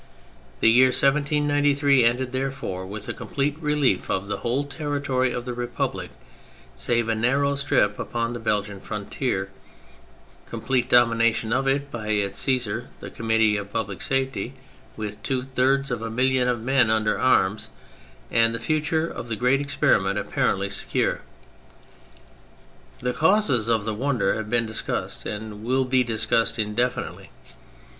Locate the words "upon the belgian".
7.99-8.79